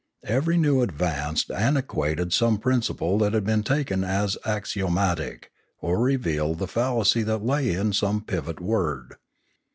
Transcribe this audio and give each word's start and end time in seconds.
Every 0.25 0.57
new 0.57 0.81
advance 0.81 1.47
antiquated 1.47 2.33
some 2.33 2.57
principle 2.57 3.19
that 3.19 3.33
had 3.33 3.43
been 3.43 3.61
taken 3.61 4.03
as 4.03 4.35
axiomatic, 4.43 5.51
or 5.79 5.99
revealed 6.01 6.57
the 6.57 6.67
fallacy 6.67 7.21
that 7.21 7.45
lay 7.45 7.75
in 7.75 7.93
some 7.93 8.21
pivot 8.23 8.59
word. 8.59 9.17